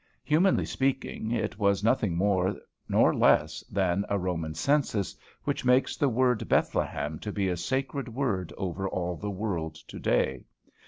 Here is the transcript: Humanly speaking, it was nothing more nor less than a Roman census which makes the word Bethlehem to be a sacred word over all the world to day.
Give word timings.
Humanly 0.23 0.65
speaking, 0.65 1.29
it 1.29 1.59
was 1.59 1.83
nothing 1.83 2.17
more 2.17 2.55
nor 2.89 3.13
less 3.15 3.59
than 3.69 4.03
a 4.09 4.17
Roman 4.17 4.55
census 4.55 5.15
which 5.43 5.63
makes 5.63 5.95
the 5.95 6.09
word 6.09 6.49
Bethlehem 6.49 7.19
to 7.19 7.31
be 7.31 7.47
a 7.49 7.55
sacred 7.55 8.07
word 8.09 8.51
over 8.57 8.89
all 8.89 9.15
the 9.15 9.29
world 9.29 9.75
to 9.75 9.99
day. 9.99 10.45